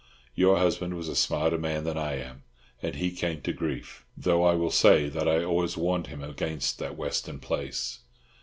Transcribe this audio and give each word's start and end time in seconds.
Your 0.33 0.57
husband 0.57 0.95
was 0.95 1.07
a 1.09 1.15
smarter 1.15 1.59
man 1.59 1.83
than 1.83 1.95
I 1.95 2.15
am, 2.17 2.41
and 2.81 2.95
he 2.95 3.11
came 3.11 3.41
to 3.41 3.53
grief, 3.53 4.03
though 4.17 4.43
I 4.43 4.55
will 4.55 4.71
say 4.71 5.09
that 5.09 5.27
I 5.29 5.43
always 5.43 5.77
warned 5.77 6.07
him 6.07 6.23
against 6.23 6.79
that 6.79 6.97
Western 6.97 7.37
place. 7.37 7.99